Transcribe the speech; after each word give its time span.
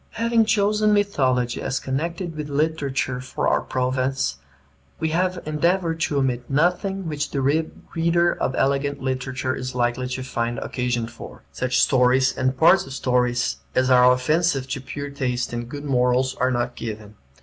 Having 0.13 0.45
chosen 0.45 0.93
mythology 0.95 1.61
as 1.61 1.79
connected 1.79 2.35
with 2.35 2.49
literature 2.49 3.21
for 3.21 3.47
our 3.47 3.61
province, 3.61 4.37
we 4.99 5.09
have 5.09 5.37
endeavored 5.45 5.99
to 5.99 6.17
omit 6.17 6.49
nothing 6.49 7.07
which 7.07 7.29
the 7.29 7.39
reader 7.39 8.33
of 8.33 8.55
elegant 8.55 8.99
literature 8.99 9.55
is 9.55 9.75
likely 9.75 10.07
to 10.07 10.23
find 10.23 10.57
occasion 10.57 11.05
for. 11.05 11.43
Such 11.51 11.79
stories 11.79 12.35
and 12.35 12.57
parts 12.57 12.87
of 12.87 12.93
stories 12.93 13.57
as 13.75 13.91
are 13.91 14.11
offensive 14.11 14.67
to 14.69 14.81
pure 14.81 15.11
taste 15.11 15.53
and 15.53 15.69
good 15.69 15.85
morals 15.85 16.33
are 16.33 16.49
not 16.49 16.75
given. 16.75 17.13